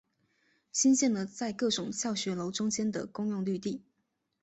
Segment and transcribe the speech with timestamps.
[0.71, 3.83] 兴建了在各种教学楼中间的公用绿地。